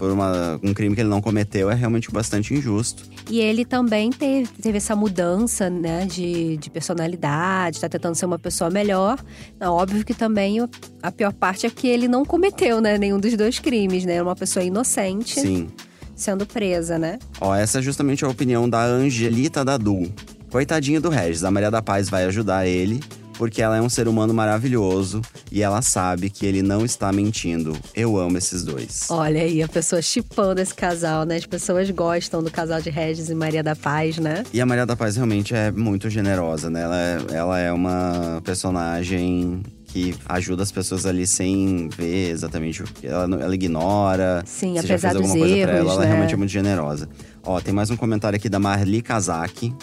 por 0.00 0.10
uma, 0.10 0.58
um 0.62 0.72
crime 0.72 0.94
que 0.94 1.02
ele 1.02 1.10
não 1.10 1.20
cometeu 1.20 1.70
é 1.70 1.74
realmente 1.74 2.10
bastante 2.10 2.54
injusto. 2.54 3.02
E 3.28 3.38
ele 3.38 3.66
também 3.66 4.08
teve, 4.10 4.48
teve 4.48 4.78
essa 4.78 4.96
mudança, 4.96 5.68
né, 5.68 6.06
de, 6.06 6.56
de 6.56 6.70
personalidade, 6.70 7.78
tá 7.78 7.86
tentando 7.86 8.14
ser 8.14 8.24
uma 8.24 8.38
pessoa 8.38 8.70
melhor. 8.70 9.22
É 9.60 9.68
óbvio 9.68 10.02
que 10.02 10.14
também 10.14 10.56
a 11.02 11.12
pior 11.12 11.34
parte 11.34 11.66
é 11.66 11.70
que 11.70 11.86
ele 11.86 12.08
não 12.08 12.24
cometeu, 12.24 12.80
né, 12.80 12.96
nenhum 12.96 13.20
dos 13.20 13.36
dois 13.36 13.58
crimes, 13.58 14.06
né? 14.06 14.14
É 14.14 14.22
uma 14.22 14.34
pessoa 14.34 14.64
inocente 14.64 15.38
Sim. 15.38 15.68
sendo 16.16 16.46
presa, 16.46 16.98
né? 16.98 17.18
Ó, 17.38 17.54
essa 17.54 17.80
é 17.80 17.82
justamente 17.82 18.24
a 18.24 18.28
opinião 18.28 18.70
da 18.70 18.82
Angelita 18.82 19.62
Dadu. 19.62 20.10
Coitadinho 20.50 21.00
do 21.02 21.10
Regis, 21.10 21.44
a 21.44 21.50
Maria 21.50 21.70
da 21.70 21.82
Paz 21.82 22.08
vai 22.08 22.24
ajudar 22.24 22.66
ele, 22.66 23.00
porque 23.40 23.62
ela 23.62 23.74
é 23.74 23.80
um 23.80 23.88
ser 23.88 24.06
humano 24.06 24.34
maravilhoso 24.34 25.22
e 25.50 25.62
ela 25.62 25.80
sabe 25.80 26.28
que 26.28 26.44
ele 26.44 26.60
não 26.60 26.84
está 26.84 27.10
mentindo. 27.10 27.74
Eu 27.94 28.18
amo 28.18 28.36
esses 28.36 28.62
dois. 28.62 29.06
Olha 29.08 29.40
aí, 29.40 29.62
a 29.62 29.66
pessoa 29.66 30.02
chipando 30.02 30.60
esse 30.60 30.74
casal, 30.74 31.24
né? 31.24 31.36
As 31.36 31.46
pessoas 31.46 31.90
gostam 31.90 32.42
do 32.42 32.50
casal 32.50 32.82
de 32.82 32.90
Regis 32.90 33.30
e 33.30 33.34
Maria 33.34 33.62
da 33.62 33.74
Paz, 33.74 34.18
né? 34.18 34.44
E 34.52 34.60
a 34.60 34.66
Maria 34.66 34.84
da 34.84 34.94
Paz 34.94 35.16
realmente 35.16 35.54
é 35.54 35.70
muito 35.72 36.10
generosa, 36.10 36.68
né? 36.68 36.82
Ela 36.82 37.00
é, 37.00 37.18
ela 37.34 37.58
é 37.58 37.72
uma 37.72 38.42
personagem 38.44 39.62
que 39.86 40.14
ajuda 40.28 40.62
as 40.62 40.70
pessoas 40.70 41.06
ali 41.06 41.26
sem 41.26 41.88
ver 41.88 42.30
exatamente 42.30 42.82
o 42.82 42.84
que 42.84 43.06
ela, 43.06 43.24
ela 43.24 43.54
ignora. 43.54 44.42
Sim, 44.44 44.76
Se 44.78 44.86
já 44.86 44.94
apesar 44.94 45.10
fez 45.12 45.16
alguma 45.16 45.34
dos 45.34 45.42
coisa 45.42 45.62
pra 45.62 45.72
ela, 45.72 45.78
erros, 45.78 45.92
ela 45.92 46.00
né? 46.02 46.06
realmente 46.08 46.34
é 46.34 46.36
muito 46.36 46.50
generosa. 46.50 47.08
Ó, 47.42 47.58
tem 47.58 47.72
mais 47.72 47.90
um 47.90 47.96
comentário 47.96 48.36
aqui 48.36 48.50
da 48.50 48.58
Marli 48.58 49.00
Kazaki. 49.00 49.74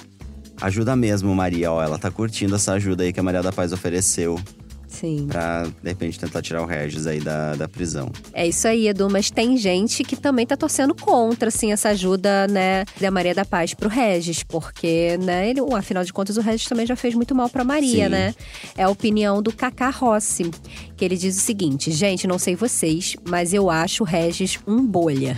Ajuda 0.61 0.95
mesmo, 0.95 1.33
Maria. 1.35 1.71
Ó, 1.71 1.81
ela 1.81 1.97
tá 1.97 2.09
curtindo 2.09 2.55
essa 2.55 2.73
ajuda 2.73 3.03
aí 3.03 3.13
que 3.13 3.19
a 3.19 3.23
Maria 3.23 3.41
da 3.41 3.51
Paz 3.51 3.71
ofereceu 3.71 4.39
Sim. 4.87 5.27
pra, 5.27 5.63
de 5.63 5.89
repente, 5.89 6.19
tentar 6.19 6.41
tirar 6.41 6.61
o 6.61 6.65
Regis 6.65 7.05
aí 7.05 7.19
da, 7.19 7.55
da 7.55 7.67
prisão. 7.67 8.11
É 8.33 8.47
isso 8.47 8.67
aí, 8.67 8.87
Edu, 8.87 9.09
mas 9.09 9.29
tem 9.29 9.55
gente 9.57 10.03
que 10.03 10.15
também 10.15 10.45
tá 10.45 10.57
torcendo 10.57 10.95
contra, 10.95 11.49
assim, 11.49 11.71
essa 11.71 11.89
ajuda, 11.89 12.47
né, 12.47 12.83
da 12.99 13.11
Maria 13.11 13.35
da 13.35 13.45
Paz 13.45 13.73
pro 13.73 13.89
Regis, 13.89 14.43
porque, 14.43 15.17
né, 15.21 15.49
ele, 15.49 15.59
afinal 15.75 16.03
de 16.03 16.11
contas, 16.11 16.37
o 16.37 16.41
Regis 16.41 16.67
também 16.67 16.85
já 16.85 16.95
fez 16.95 17.13
muito 17.13 17.35
mal 17.35 17.49
pra 17.49 17.63
Maria, 17.63 18.05
Sim. 18.05 18.09
né? 18.09 18.35
É 18.75 18.83
a 18.83 18.89
opinião 18.89 19.41
do 19.41 19.53
Cacá 19.53 19.89
Rossi, 19.89 20.49
que 20.95 21.05
ele 21.05 21.15
diz 21.15 21.37
o 21.37 21.41
seguinte: 21.41 21.91
gente, 21.91 22.25
não 22.25 22.39
sei 22.39 22.55
vocês, 22.55 23.15
mas 23.27 23.53
eu 23.53 23.69
acho 23.69 24.03
o 24.03 24.05
Regis 24.05 24.57
um 24.65 24.83
bolha. 24.83 25.37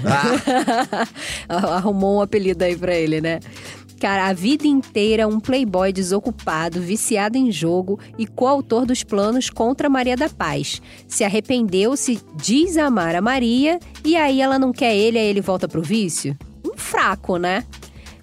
Arrumou 1.50 2.20
um 2.20 2.22
apelido 2.22 2.64
aí 2.64 2.78
pra 2.78 2.96
ele, 2.96 3.20
né? 3.20 3.40
Cara, 4.00 4.28
a 4.28 4.34
vida 4.34 4.66
inteira 4.66 5.28
um 5.28 5.40
playboy 5.40 5.92
desocupado, 5.92 6.80
viciado 6.80 7.38
em 7.38 7.52
jogo 7.52 8.00
e 8.18 8.26
coautor 8.26 8.86
dos 8.86 9.04
planos 9.04 9.50
contra 9.50 9.90
Maria 9.90 10.16
da 10.16 10.30
Paz. 10.30 10.82
Se 11.06 11.26
arrependeu, 11.26 11.98
se 11.98 12.20
diz 12.36 12.78
amar 12.78 13.14
a 13.14 13.22
Maria 13.22 13.78
e 14.06 14.16
aí 14.16 14.42
ela 14.42 14.58
não 14.58 14.72
quer 14.72 14.96
ele, 14.96 15.20
aí 15.20 15.28
ele 15.28 15.42
volta 15.42 15.68
pro 15.68 15.82
vício? 15.82 16.38
Um 16.66 16.78
fraco, 16.78 17.36
né? 17.38 17.66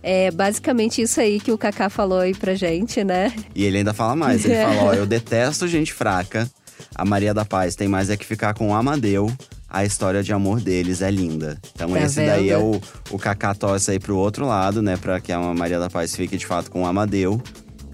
É 0.03 0.31
basicamente 0.31 1.03
isso 1.03 1.21
aí 1.21 1.41
que 1.41 1.53
o 1.53 1.59
Kaká 1.59 1.91
falou 1.91 2.21
aí 2.21 2.33
pra 2.33 2.55
gente, 2.55 3.05
né? 3.05 3.33
E 3.55 3.65
ele 3.65 3.79
ainda 3.79 3.93
fala 3.93 4.17
mais. 4.17 4.45
Ele 4.45 4.55
fala: 4.63 4.83
Ó, 4.85 4.95
eu 4.95 5.05
detesto 5.05 5.67
gente 5.69 5.93
fraca. 5.93 6.49
A 6.95 7.05
Maria 7.05 7.35
da 7.35 7.45
Paz 7.45 7.75
tem 7.75 7.89
mais 7.89 8.09
é 8.09 8.17
que 8.17 8.25
ficar 8.25 8.55
com 8.55 8.71
o 8.71 8.75
Amadeu. 8.75 9.31
A 9.77 9.85
história 9.85 10.23
de 10.23 10.33
amor 10.33 10.59
deles 10.61 11.03
é 11.03 11.11
linda. 11.11 11.59
Então, 11.75 11.91
Tá 11.91 12.01
esse 12.03 12.17
daí 12.25 12.49
é 12.49 12.57
vendo? 12.57 12.81
o, 13.11 13.15
o 13.17 13.19
Kaká 13.19 13.55
torce 13.55 13.91
aí 13.91 13.99
pro 13.99 14.17
outro 14.17 14.47
lado, 14.47 14.81
né? 14.81 14.97
Pra 14.97 15.21
que 15.21 15.31
a 15.31 15.39
Maria 15.53 15.79
da 15.79 15.91
Paz 15.91 16.17
fique 16.17 16.39
de 16.39 16.47
fato 16.47 16.71
com 16.71 16.83
o 16.83 16.87
Amadeu. 16.87 17.39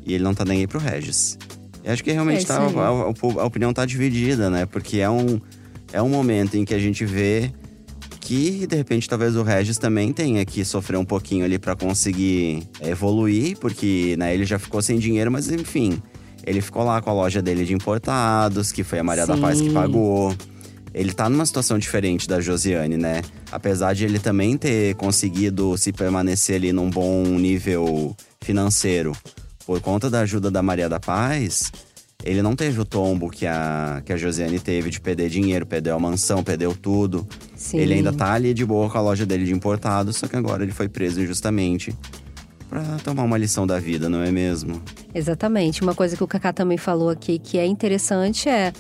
E 0.07 0.15
ele 0.15 0.23
não 0.23 0.33
tá 0.33 0.45
nem 0.45 0.61
aí 0.61 0.67
pro 0.69 0.79
Regis. 0.79 1.37
E 1.83 1.91
acho 1.91 2.05
que 2.05 2.13
realmente 2.13 2.45
É 2.45 2.47
tá, 2.47 2.59
a, 2.59 2.67
a- 2.67 3.41
a 3.43 3.45
opinião 3.45 3.73
tá 3.73 3.85
dividida, 3.85 4.49
né? 4.49 4.65
Porque 4.65 4.99
é 4.99 5.11
um, 5.11 5.41
é 5.93 6.01
um 6.01 6.09
momento 6.09 6.57
em 6.57 6.65
que 6.65 6.73
a 6.73 6.79
gente 6.79 7.05
vê 7.05 7.51
que, 8.21 8.65
de 8.65 8.77
repente, 8.77 9.09
talvez 9.09 9.35
o 9.35 9.43
Regis 9.43 9.77
também 9.77 10.13
tenha 10.13 10.45
que 10.45 10.65
sofrer 10.65 10.97
um 10.99 11.05
pouquinho 11.05 11.45
ali 11.45 11.59
pra 11.59 11.75
conseguir 11.75 12.63
evoluir, 12.81 13.59
porque 13.59 14.15
né, 14.17 14.33
ele 14.33 14.45
já 14.45 14.57
ficou 14.59 14.81
sem 14.81 15.01
dinheiro, 15.01 15.33
mas 15.33 15.51
enfim. 15.51 16.01
Ele 16.47 16.61
ficou 16.61 16.85
lá 16.85 17.01
com 17.03 17.11
a 17.11 17.13
loja 17.13 17.43
dele 17.43 17.65
de 17.65 17.75
importados, 17.75 18.71
que 18.71 18.85
foi 18.85 19.01
a 19.01 19.05
Maria 19.05 19.27
da 19.27 19.37
Paz 19.37 19.61
que 19.61 19.69
Sim. 19.69 19.75
pagou. 19.75 20.33
Ele 20.95 21.13
tá 21.13 21.29
numa 21.29 21.47
situação 21.47 21.79
diferente 21.79 22.29
da 22.29 22.41
Josiane, 22.41 22.97
né? 22.97 23.23
Apesar 23.51 23.95
de 23.95 24.05
ele 24.05 24.19
também 24.19 24.59
ter 24.59 24.95
conseguido 24.97 25.77
se 25.79 25.93
permanecer 25.93 26.57
ali 26.57 26.73
num 26.73 26.91
bom 26.91 27.25
nível 27.25 28.15
financeiro 28.43 29.13
por 29.67 29.81
conta 29.81 30.11
da 30.11 30.21
ajuda 30.21 30.51
da 30.51 30.63
Maria 30.63 30.89
da 30.89 31.01
Paz, 31.01 31.71
ele 32.25 32.43
não 32.43 32.55
teve 32.55 32.81
o 32.81 32.85
tombo 32.85 33.31
que 33.31 33.47
a, 33.47 34.03
que 34.05 34.13
a 34.13 34.17
Josiane 34.17 34.59
teve 34.61 34.91
de 34.91 35.01
perder 35.01 35.29
dinheiro, 35.29 35.67
perdeu 35.67 35.97
a 35.97 35.99
mansão, 35.99 36.43
perdeu 36.43 36.75
tudo. 36.75 37.27
Sim. 37.57 37.79
Ele 37.79 37.95
ainda 37.95 38.13
tá 38.13 38.33
ali 38.33 38.55
de 38.55 38.65
boa 38.65 38.89
com 38.89 38.99
a 38.99 39.01
loja 39.01 39.27
dele 39.27 39.45
de 39.45 39.53
importados, 39.53 40.17
só 40.17 40.29
que 40.29 40.37
agora 40.37 40.63
ele 40.63 40.73
foi 40.73 40.89
preso 40.89 41.21
injustamente. 41.21 41.97
Pra 42.69 42.83
tomar 43.05 43.25
uma 43.25 43.37
lição 43.37 43.67
da 43.67 43.79
vida, 43.79 44.09
não 44.09 44.23
é 44.23 44.31
mesmo? 44.31 44.81
Exatamente. 45.15 45.83
Uma 45.83 45.95
coisa 45.95 46.17
que 46.17 46.25
o 46.25 46.27
Kaká 46.27 46.53
também 46.55 46.79
falou 46.79 47.11
aqui 47.11 47.39
que 47.39 47.59
é 47.59 47.67
interessante 47.67 48.49
é. 48.49 48.73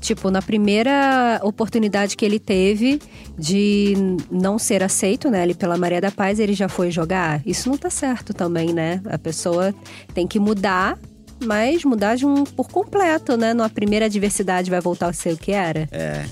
Tipo, 0.00 0.30
na 0.30 0.40
primeira 0.40 1.38
oportunidade 1.42 2.16
que 2.16 2.24
ele 2.24 2.38
teve 2.38 2.98
de 3.38 3.94
não 4.30 4.58
ser 4.58 4.82
aceito, 4.82 5.30
né, 5.30 5.42
ali 5.42 5.54
pela 5.54 5.76
Maria 5.76 6.00
da 6.00 6.10
Paz, 6.10 6.38
ele 6.40 6.54
já 6.54 6.68
foi 6.68 6.90
jogar. 6.90 7.42
Isso 7.46 7.68
não 7.68 7.76
tá 7.76 7.90
certo 7.90 8.32
também, 8.32 8.72
né? 8.72 9.00
A 9.04 9.18
pessoa 9.18 9.74
tem 10.14 10.26
que 10.26 10.38
mudar, 10.40 10.98
mas 11.44 11.84
mudar 11.84 12.16
de 12.16 12.24
um 12.26 12.44
por 12.44 12.68
completo, 12.70 13.36
né? 13.36 13.52
Na 13.52 13.68
primeira 13.68 14.06
adversidade 14.06 14.70
vai 14.70 14.80
voltar 14.80 15.08
a 15.08 15.12
ser 15.12 15.34
o 15.34 15.36
que 15.36 15.52
era, 15.52 15.86
É, 15.92 16.24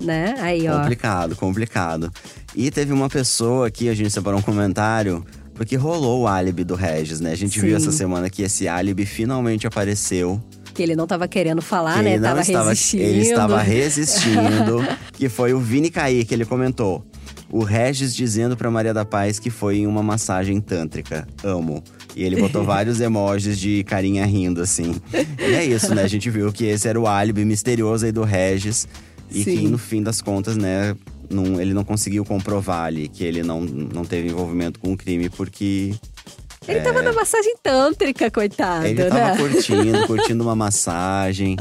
né? 0.00 0.36
Aí, 0.38 0.68
ó. 0.68 0.78
complicado, 0.80 1.36
complicado. 1.36 2.12
E 2.54 2.70
teve 2.70 2.92
uma 2.92 3.08
pessoa 3.08 3.66
aqui, 3.66 3.88
a 3.88 3.94
gente 3.94 4.10
separou 4.10 4.38
um 4.38 4.42
comentário, 4.42 5.24
porque 5.54 5.74
rolou 5.74 6.22
o 6.22 6.26
álibi 6.28 6.62
do 6.62 6.76
Regis, 6.76 7.18
né? 7.20 7.32
A 7.32 7.36
gente 7.36 7.58
viu 7.60 7.70
Sim. 7.70 7.84
essa 7.88 7.96
semana 7.96 8.30
que 8.30 8.42
esse 8.42 8.68
álibi 8.68 9.04
finalmente 9.04 9.66
apareceu. 9.66 10.40
Que 10.74 10.82
ele 10.82 10.94
não 10.94 11.06
tava 11.06 11.26
querendo 11.26 11.60
falar, 11.62 11.96
que 11.98 12.02
né? 12.02 12.12
ele 12.14 12.22
tava 12.22 12.40
estava, 12.40 12.68
resistindo. 12.68 13.02
ele 13.02 13.20
estava 13.20 13.60
resistindo, 13.62 14.86
que 15.12 15.28
foi 15.28 15.52
o 15.52 15.58
Vini 15.60 15.90
Kaique, 15.90 16.32
ele 16.34 16.44
comentou. 16.44 17.04
O 17.50 17.62
Regis 17.64 18.14
dizendo 18.14 18.56
pra 18.56 18.70
Maria 18.70 18.92
da 18.92 19.04
Paz 19.04 19.38
que 19.38 19.48
foi 19.50 19.78
em 19.78 19.86
uma 19.86 20.02
massagem 20.02 20.60
tântrica. 20.60 21.26
Amo. 21.42 21.82
E 22.14 22.22
ele 22.22 22.36
botou 22.36 22.62
vários 22.64 23.00
emojis 23.00 23.58
de 23.58 23.82
carinha 23.84 24.24
rindo, 24.26 24.60
assim. 24.60 24.94
E 25.38 25.54
é 25.54 25.64
isso, 25.64 25.94
né? 25.94 26.02
A 26.02 26.08
gente 26.08 26.28
viu 26.28 26.52
que 26.52 26.64
esse 26.66 26.86
era 26.86 27.00
o 27.00 27.06
álibi 27.06 27.44
misterioso 27.46 28.04
aí 28.04 28.12
do 28.12 28.22
Regis. 28.22 28.86
E 29.30 29.44
Sim. 29.44 29.56
que 29.58 29.68
no 29.68 29.78
fim 29.78 30.02
das 30.02 30.20
contas, 30.22 30.56
né, 30.56 30.94
não- 31.30 31.60
ele 31.60 31.72
não 31.74 31.84
conseguiu 31.84 32.24
comprovar 32.24 32.84
ali 32.86 33.08
que 33.08 33.24
ele 33.24 33.42
não, 33.42 33.60
não 33.62 34.04
teve 34.04 34.28
envolvimento 34.28 34.78
com 34.78 34.92
o 34.92 34.96
crime, 34.96 35.28
porque 35.30 35.94
Ele 36.68 36.80
tava 36.80 37.02
na 37.02 37.12
massagem 37.12 37.54
tântrica, 37.62 38.30
coitado, 38.30 38.86
ele 38.86 39.04
tava 39.04 39.14
né? 39.14 39.36
curtindo, 39.36 40.06
curtindo 40.06 40.44
uma 40.44 40.54
massagem. 40.54 41.56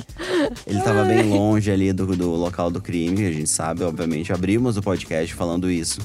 Ele 0.66 0.82
tava 0.82 1.04
bem 1.06 1.24
longe 1.24 1.72
ali 1.72 1.94
do, 1.94 2.06
do 2.16 2.32
local 2.32 2.70
do 2.70 2.82
crime, 2.82 3.26
a 3.26 3.32
gente 3.32 3.50
sabe, 3.50 3.84
obviamente. 3.84 4.34
Abrimos 4.34 4.78
o 4.78 4.82
podcast 4.82 5.34
falando 5.34 5.72
isso. 5.72 6.02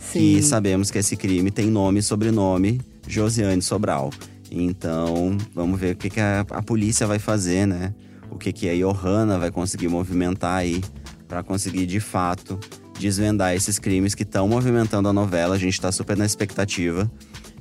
Sim. 0.00 0.18
Que 0.18 0.42
sabemos 0.42 0.90
que 0.90 0.98
esse 0.98 1.16
crime 1.16 1.50
tem 1.50 1.66
nome 1.66 2.00
e 2.00 2.02
sobrenome 2.02 2.80
Josiane 3.06 3.60
Sobral. 3.60 4.10
Então, 4.50 5.36
vamos 5.54 5.78
ver 5.78 5.94
o 5.94 5.96
que, 5.96 6.08
que 6.08 6.20
a, 6.20 6.40
a 6.50 6.62
polícia 6.62 7.06
vai 7.06 7.18
fazer, 7.18 7.66
né? 7.66 7.92
O 8.30 8.38
que, 8.38 8.52
que 8.52 8.68
a 8.68 8.74
Johanna 8.74 9.38
vai 9.38 9.50
conseguir 9.50 9.88
movimentar 9.88 10.58
aí 10.58 10.82
para 11.28 11.42
conseguir, 11.42 11.86
de 11.86 12.00
fato, 12.00 12.58
desvendar 12.98 13.54
esses 13.54 13.78
crimes 13.78 14.14
que 14.14 14.22
estão 14.22 14.48
movimentando 14.48 15.08
a 15.08 15.12
novela. 15.12 15.54
A 15.54 15.58
gente 15.58 15.80
tá 15.80 15.90
super 15.90 16.16
na 16.16 16.24
expectativa. 16.24 17.10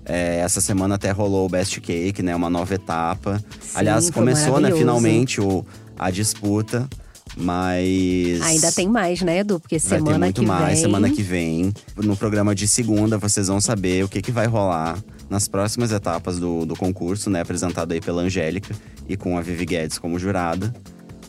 É, 0.05 0.37
essa 0.37 0.61
semana 0.61 0.95
até 0.95 1.11
rolou 1.11 1.45
o 1.45 1.49
Best 1.49 1.81
Cake, 1.81 2.21
né? 2.21 2.35
Uma 2.35 2.49
nova 2.49 2.73
etapa. 2.75 3.43
Sim, 3.59 3.71
Aliás, 3.73 4.09
começou, 4.11 4.59
né, 4.59 4.71
finalmente, 4.71 5.41
o, 5.41 5.65
a 5.97 6.11
disputa. 6.11 6.87
Mas. 7.35 8.41
Ainda 8.43 8.71
tem 8.71 8.87
mais, 8.87 9.21
né, 9.21 9.39
Edu? 9.39 9.59
Porque 9.59 9.77
Vai 9.77 9.97
semana 9.99 10.11
ter 10.13 10.19
muito 10.19 10.41
que 10.41 10.47
mais 10.47 10.73
vem. 10.73 10.81
semana 10.81 11.09
que 11.09 11.23
vem. 11.23 11.73
No 11.97 12.15
programa 12.15 12.55
de 12.55 12.67
segunda, 12.67 13.17
vocês 13.17 13.47
vão 13.47 13.59
saber 13.59 14.05
o 14.05 14.07
que, 14.07 14.21
que 14.21 14.31
vai 14.31 14.45
rolar 14.47 14.97
nas 15.29 15.47
próximas 15.47 15.91
etapas 15.91 16.39
do, 16.39 16.65
do 16.65 16.75
concurso, 16.75 17.29
né? 17.29 17.41
Apresentado 17.41 17.91
aí 17.91 17.99
pela 17.99 18.21
Angélica 18.21 18.73
e 19.09 19.17
com 19.17 19.37
a 19.37 19.41
Vivi 19.41 19.65
Guedes 19.65 19.97
como 19.97 20.17
jurada. 20.19 20.73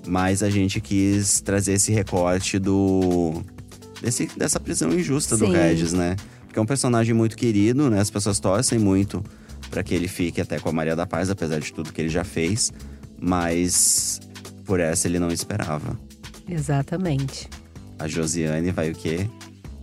Mas 0.07 0.43
a 0.43 0.51
gente 0.51 0.81
quis 0.81 1.41
trazer 1.41 1.73
esse 1.73 1.91
recorte 1.93 2.59
do. 2.59 3.43
Desse, 4.01 4.29
dessa 4.37 4.61
prisão 4.61 4.93
injusta 4.93 5.37
do 5.37 5.47
Sim. 5.47 5.53
Regis, 5.53 5.93
né? 5.93 6.15
Porque 6.57 6.61
é 6.61 6.63
um 6.63 6.67
personagem 6.67 7.15
muito 7.15 7.37
querido, 7.37 7.91
né? 7.91 8.01
As 8.01 8.09
pessoas 8.09 8.41
torcem 8.41 8.79
muito 8.79 9.23
para 9.69 9.83
que 9.83 9.95
ele 9.95 10.09
fique 10.09 10.41
até 10.41 10.59
com 10.59 10.71
a 10.71 10.73
Maria 10.73 10.97
da 10.97 11.07
Paz, 11.07 11.29
apesar 11.29 11.61
de 11.61 11.71
tudo 11.71 11.93
que 11.93 12.01
ele 12.01 12.09
já 12.09 12.25
fez. 12.25 12.73
Mas 13.21 14.23
por 14.65 14.81
essa 14.81 15.07
ele 15.07 15.19
não 15.19 15.29
esperava. 15.29 16.01
Exatamente. 16.49 17.47
A 17.99 18.09
Josiane 18.09 18.71
vai 18.71 18.91
o 18.91 18.95
quê? 18.95 19.29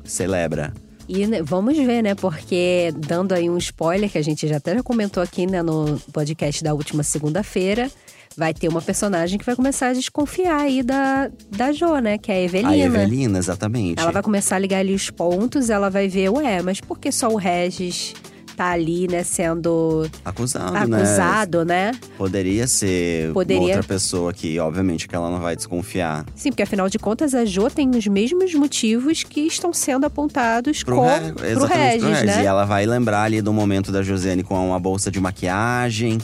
Celebra. 0.04 0.74
E 1.08 1.28
né, 1.28 1.44
vamos 1.44 1.78
ver, 1.78 2.02
né? 2.02 2.16
Porque 2.16 2.92
dando 2.98 3.34
aí 3.34 3.48
um 3.52 3.58
spoiler 3.60 4.10
que 4.10 4.18
a 4.18 4.24
gente 4.24 4.48
já 4.48 4.58
até 4.58 4.74
já 4.74 4.82
comentou 4.82 5.22
aqui 5.22 5.46
né, 5.46 5.62
no 5.62 6.00
podcast 6.12 6.64
da 6.64 6.74
última 6.74 7.04
segunda-feira, 7.04 7.92
vai 8.36 8.54
ter 8.54 8.68
uma 8.68 8.82
personagem 8.82 9.38
que 9.38 9.46
vai 9.46 9.56
começar 9.56 9.88
a 9.88 9.94
desconfiar 9.94 10.62
aí 10.62 10.84
da, 10.84 11.30
da 11.50 11.72
Jo, 11.72 11.98
né? 12.00 12.18
Que 12.18 12.32
é 12.32 12.36
a 12.36 12.42
Evelina. 12.42 12.72
A 12.72 12.78
Evelina, 12.78 13.38
exatamente. 13.38 14.00
Ela 14.00 14.12
vai 14.12 14.22
começar 14.22 14.56
a 14.56 14.60
ligar 14.60 14.80
ali 14.80 14.94
os 14.94 15.10
pontos, 15.10 15.70
ela 15.70 15.90
vai 15.90 16.08
ver, 16.08 16.30
ué, 16.30 16.62
mas 16.62 16.80
por 16.80 17.00
que 17.00 17.12
só 17.12 17.30
o 17.30 17.36
Regis 17.36 18.14
tá 18.56 18.70
ali, 18.72 19.08
né, 19.08 19.24
sendo 19.24 20.10
Acusado, 20.24 20.88
né? 20.88 20.98
acusado, 20.98 21.66
né? 21.66 21.92
Poderia 22.18 22.68
ser 22.68 23.32
Poderia- 23.34 23.62
outra 23.62 23.84
pessoa 23.84 24.32
que, 24.34 24.60
obviamente, 24.60 25.08
que 25.08 25.16
ela 25.16 25.30
não 25.30 25.40
vai 25.40 25.56
desconfiar. 25.56 26.26
Sim, 26.36 26.50
porque 26.50 26.64
afinal 26.64 26.88
de 26.90 26.98
contas 27.00 27.34
a 27.34 27.46
Jo 27.46 27.70
tem 27.70 27.90
os 27.92 28.06
mesmos 28.08 28.54
motivos 28.54 29.24
que 29.24 29.42
estão 29.42 29.74
sendo 29.74 30.06
apontados 30.06 30.84
Pro, 30.84 30.96
com, 30.98 31.06
Re- 31.08 31.34
pro 31.34 31.46
exatamente 31.46 31.78
Regis, 31.84 32.00
pro 32.02 32.10
Regis. 32.10 32.26
né? 32.38 32.44
E 32.44 32.46
ela 32.46 32.66
vai 32.66 32.86
lembrar 32.86 33.24
ali 33.24 33.42
do 33.42 33.52
momento 33.54 33.92
da 33.92 34.02
Josiane 34.04 34.44
com 34.44 34.56
uma 34.68 34.80
bolsa 34.80 35.10
de 35.12 35.20
maquiagem. 35.20 36.20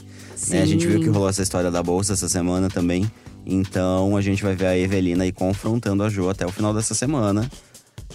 Né? 0.49 0.61
A 0.61 0.65
gente 0.65 0.87
viu 0.87 0.99
que 0.99 1.07
rolou 1.09 1.27
essa 1.29 1.41
história 1.41 1.69
da 1.69 1.83
bolsa 1.83 2.13
essa 2.13 2.29
semana 2.29 2.69
também. 2.69 3.09
Então 3.45 4.15
a 4.15 4.21
gente 4.21 4.43
vai 4.43 4.55
ver 4.55 4.67
a 4.67 4.77
Evelina 4.77 5.23
aí 5.23 5.31
confrontando 5.31 6.03
a 6.03 6.09
Jo 6.09 6.29
até 6.29 6.45
o 6.45 6.51
final 6.51 6.73
dessa 6.73 6.93
semana. 6.93 7.49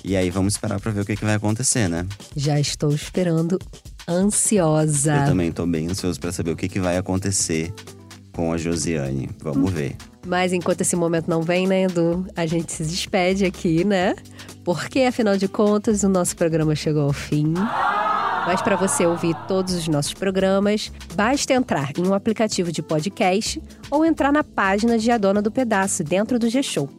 E 0.02 0.16
aí 0.16 0.28
vamos 0.30 0.54
esperar 0.54 0.78
pra 0.80 0.90
ver 0.92 1.00
o 1.00 1.04
que, 1.04 1.16
que 1.16 1.24
vai 1.24 1.34
acontecer, 1.34 1.88
né? 1.88 2.06
Já 2.36 2.60
estou 2.60 2.92
esperando 2.94 3.58
ansiosa. 4.08 5.16
Eu 5.16 5.26
também 5.26 5.52
tô 5.52 5.66
bem 5.66 5.88
ansioso 5.88 6.18
pra 6.20 6.32
saber 6.32 6.50
o 6.50 6.56
que, 6.56 6.68
que 6.68 6.80
vai 6.80 6.96
acontecer 6.96 7.72
com 8.32 8.52
a 8.52 8.58
Josiane. 8.58 9.30
Vamos 9.40 9.72
ver. 9.72 9.96
Mas 10.26 10.52
enquanto 10.52 10.80
esse 10.80 10.96
momento 10.96 11.28
não 11.28 11.42
vem, 11.42 11.66
né, 11.66 11.84
Edu? 11.84 12.26
A 12.34 12.46
gente 12.46 12.72
se 12.72 12.82
despede 12.82 13.44
aqui, 13.44 13.84
né? 13.84 14.14
Porque, 14.64 15.00
afinal 15.00 15.36
de 15.36 15.46
contas, 15.46 16.02
o 16.02 16.08
nosso 16.08 16.34
programa 16.36 16.74
chegou 16.74 17.02
ao 17.02 17.12
fim. 17.12 17.52
Mas 18.46 18.60
para 18.60 18.76
você 18.76 19.06
ouvir 19.06 19.34
todos 19.48 19.72
os 19.72 19.88
nossos 19.88 20.12
programas, 20.12 20.92
basta 21.14 21.54
entrar 21.54 21.92
em 21.96 22.06
um 22.06 22.12
aplicativo 22.12 22.70
de 22.70 22.82
podcast 22.82 23.60
ou 23.90 24.04
entrar 24.04 24.30
na 24.30 24.44
página 24.44 24.98
de 24.98 25.10
A 25.10 25.16
Dona 25.16 25.40
do 25.40 25.50
Pedaço, 25.50 26.04
dentro 26.04 26.38
do 26.38 26.50
G-Show. 26.50 26.90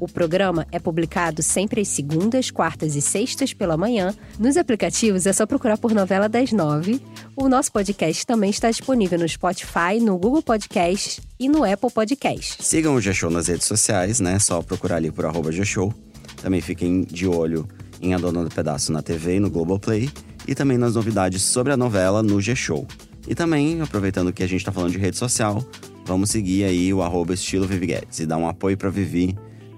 O 0.00 0.08
programa 0.08 0.66
é 0.72 0.78
publicado 0.78 1.42
sempre 1.42 1.82
às 1.82 1.88
segundas, 1.88 2.50
quartas 2.50 2.96
e 2.96 3.02
sextas 3.02 3.52
pela 3.52 3.76
manhã. 3.76 4.14
Nos 4.38 4.56
aplicativos 4.56 5.26
é 5.26 5.32
só 5.32 5.44
procurar 5.44 5.76
por 5.76 5.92
Novela 5.92 6.26
das 6.26 6.52
Nove. 6.52 7.02
O 7.36 7.50
nosso 7.50 7.70
podcast 7.70 8.24
também 8.26 8.48
está 8.48 8.70
disponível 8.70 9.18
no 9.18 9.28
Spotify, 9.28 10.00
no 10.00 10.16
Google 10.16 10.42
Podcast 10.42 11.20
e 11.38 11.50
no 11.50 11.70
Apple 11.70 11.90
Podcast. 11.90 12.64
Sigam 12.64 12.94
o 12.94 13.00
G-Show 13.00 13.30
nas 13.30 13.48
redes 13.48 13.66
sociais, 13.66 14.20
né? 14.20 14.38
Só 14.38 14.62
procurar 14.62 14.96
ali 14.96 15.10
por 15.10 15.52
G-Show. 15.52 15.92
Também 16.40 16.62
fiquem 16.62 17.02
de 17.02 17.26
olho 17.26 17.68
em 18.04 18.14
A 18.14 18.18
Dona 18.18 18.44
do 18.44 18.54
Pedaço 18.54 18.92
na 18.92 19.02
TV 19.02 19.36
e 19.36 19.40
no 19.40 19.50
Globoplay. 19.50 20.10
E 20.46 20.54
também 20.54 20.76
nas 20.76 20.94
novidades 20.94 21.42
sobre 21.42 21.72
a 21.72 21.76
novela 21.76 22.22
no 22.22 22.40
G-Show. 22.40 22.86
E 23.26 23.34
também, 23.34 23.80
aproveitando 23.80 24.32
que 24.32 24.42
a 24.42 24.46
gente 24.46 24.62
tá 24.62 24.70
falando 24.70 24.92
de 24.92 24.98
rede 24.98 25.16
social, 25.16 25.64
vamos 26.04 26.30
seguir 26.30 26.64
aí 26.64 26.92
o 26.92 27.02
arroba 27.02 27.32
estilo 27.32 27.66
Vivi 27.66 27.86
Guedes 27.86 28.20
e 28.20 28.26
dar 28.26 28.36
um 28.36 28.46
apoio 28.46 28.76
pra 28.76 28.90
Vivi 28.90 29.34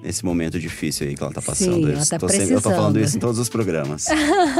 nesse 0.06 0.24
momento 0.24 0.58
difícil 0.58 1.06
aí 1.08 1.14
que 1.14 1.22
ela 1.22 1.32
tá 1.32 1.42
passando. 1.42 1.74
Sim, 1.74 1.82
eu, 1.82 1.92
ela 1.96 2.06
tá 2.06 2.18
tô 2.18 2.28
sempre- 2.28 2.54
eu 2.54 2.60
tô 2.60 2.70
falando 2.70 2.92
precisando. 2.94 3.04
isso 3.08 3.16
em 3.16 3.20
todos 3.20 3.38
os 3.40 3.48
programas. 3.48 4.06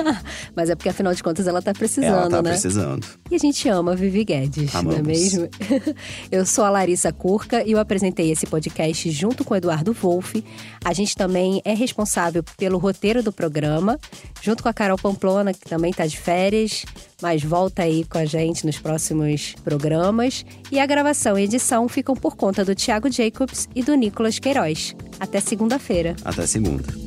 Mas 0.54 0.70
é 0.70 0.74
porque, 0.74 0.88
afinal 0.88 1.14
de 1.14 1.22
contas, 1.22 1.46
ela 1.46 1.62
tá 1.62 1.72
precisando, 1.72 2.12
ela 2.14 2.28
tá 2.28 2.42
né? 2.42 2.50
precisando. 2.50 3.06
E 3.30 3.34
a 3.36 3.38
gente 3.38 3.68
ama 3.68 3.94
Vivi 3.94 4.24
Guedes, 4.24 4.72
não 4.72 4.80
é 4.80 4.98
Amamos. 4.98 5.06
mesmo? 5.06 5.48
Eu 6.30 6.44
sou 6.44 6.64
a 6.64 6.70
Larissa 6.70 7.12
Curca 7.12 7.62
e 7.64 7.72
eu 7.72 7.78
apresentei 7.78 8.30
esse 8.30 8.46
podcast 8.46 9.10
junto 9.10 9.44
com 9.44 9.54
o 9.54 9.56
Eduardo 9.56 9.92
Wolff. 9.92 10.44
A 10.84 10.92
gente 10.92 11.16
também 11.16 11.60
é 11.64 11.74
responsável 11.74 12.42
pelo 12.56 12.78
roteiro 12.78 13.22
do 13.22 13.32
programa, 13.32 13.98
junto 14.42 14.62
com 14.62 14.68
a 14.68 14.72
Carol 14.74 14.98
Pamplona, 14.98 15.52
que 15.52 15.68
também 15.68 15.92
tá 15.92 16.06
de 16.06 16.18
férias, 16.18 16.84
mas 17.22 17.42
volta 17.42 17.82
aí 17.82 18.04
com 18.04 18.18
a 18.18 18.24
gente 18.24 18.66
nos 18.66 18.78
próximos 18.78 19.54
programas. 19.64 20.44
E 20.70 20.78
a 20.80 20.86
gravação 20.86 21.38
e 21.38 21.44
edição 21.44 21.88
ficam 21.88 22.14
por 22.16 22.36
conta 22.36 22.64
do 22.64 22.74
Thiago 22.74 23.10
Jacobs 23.10 23.68
e 23.74 23.82
do 23.82 23.94
Nicolas 23.94 24.38
Queiroz. 24.38 24.94
Até 25.18 25.40
segunda-feira. 25.40 26.14
Até 26.24 26.46
segunda. 26.46 27.05